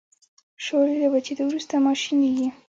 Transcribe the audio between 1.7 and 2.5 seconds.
ماشینیږي.